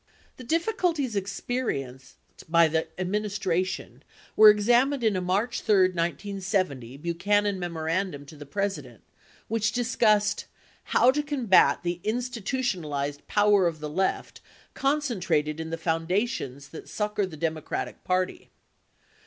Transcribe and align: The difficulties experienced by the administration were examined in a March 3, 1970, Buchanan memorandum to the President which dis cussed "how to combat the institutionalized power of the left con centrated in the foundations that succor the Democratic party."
The 0.37 0.43
difficulties 0.43 1.15
experienced 1.15 2.15
by 2.49 2.67
the 2.67 2.87
administration 2.99 4.03
were 4.35 4.49
examined 4.49 5.03
in 5.03 5.15
a 5.15 5.21
March 5.21 5.61
3, 5.61 5.89
1970, 5.89 6.97
Buchanan 6.97 7.59
memorandum 7.59 8.25
to 8.25 8.35
the 8.35 8.47
President 8.47 9.03
which 9.47 9.71
dis 9.71 9.95
cussed 9.95 10.45
"how 10.85 11.11
to 11.11 11.21
combat 11.21 11.83
the 11.83 12.01
institutionalized 12.03 13.27
power 13.27 13.67
of 13.67 13.79
the 13.79 13.91
left 13.91 14.41
con 14.73 15.01
centrated 15.01 15.59
in 15.59 15.69
the 15.69 15.77
foundations 15.77 16.69
that 16.69 16.89
succor 16.89 17.27
the 17.27 17.37
Democratic 17.37 18.03
party." 18.03 18.49